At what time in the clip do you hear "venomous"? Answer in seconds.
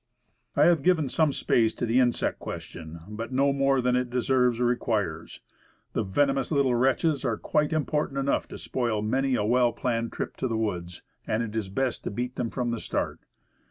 6.01-6.51